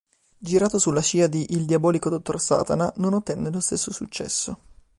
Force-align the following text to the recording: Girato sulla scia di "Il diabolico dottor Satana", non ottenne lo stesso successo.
Girato 0.39 0.79
sulla 0.79 0.99
scia 1.03 1.27
di 1.27 1.45
"Il 1.49 1.65
diabolico 1.65 2.09
dottor 2.09 2.41
Satana", 2.41 2.91
non 2.95 3.13
ottenne 3.13 3.51
lo 3.51 3.59
stesso 3.59 3.93
successo. 3.93 4.57